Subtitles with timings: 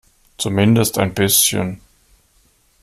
[0.39, 1.79] Zumindest ein bisschen.